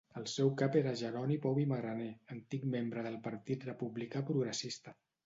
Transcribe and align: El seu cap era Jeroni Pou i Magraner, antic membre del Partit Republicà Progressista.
El 0.19 0.23
seu 0.35 0.47
cap 0.59 0.77
era 0.79 0.93
Jeroni 1.01 1.35
Pou 1.43 1.59
i 1.63 1.65
Magraner, 1.73 2.07
antic 2.37 2.65
membre 2.77 3.05
del 3.09 3.19
Partit 3.29 3.67
Republicà 3.69 4.25
Progressista. 4.31 4.97